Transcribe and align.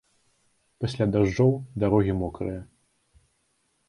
Пасля 0.85 1.05
дажджоў 1.15 1.51
дарогі 1.83 2.13
мокрыя. 2.21 2.61